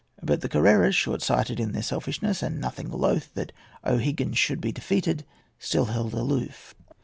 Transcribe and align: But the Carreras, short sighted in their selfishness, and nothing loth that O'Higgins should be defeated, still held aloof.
But 0.23 0.41
the 0.41 0.49
Carreras, 0.49 0.95
short 0.95 1.21
sighted 1.21 1.59
in 1.59 1.73
their 1.73 1.83
selfishness, 1.83 2.41
and 2.41 2.59
nothing 2.59 2.89
loth 2.89 3.35
that 3.35 3.51
O'Higgins 3.85 4.39
should 4.39 4.59
be 4.59 4.71
defeated, 4.71 5.23
still 5.59 5.85
held 5.85 6.15
aloof. 6.15 6.73